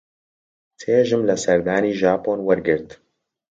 چێژم 0.79 1.21
لە 1.29 1.35
سەردانی 1.43 1.97
ژاپۆن 2.01 2.39
وەرگرت. 2.43 2.89